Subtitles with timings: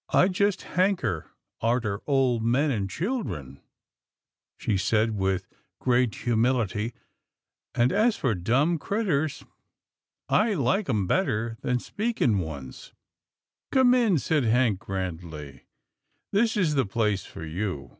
[0.24, 3.60] "I just hanker arter old men and children,"
[4.56, 5.48] she 210 'TILDA JANE'S ORPHANS said with
[5.80, 6.94] great humility,"
[7.74, 9.40] and as for dumb critters,
[10.30, 12.92] T like 'em better than speakin' ones.""
[13.72, 15.64] Come in," said Hank grandly,"
[16.30, 17.96] this is the place for you.